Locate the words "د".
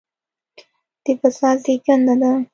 1.03-1.05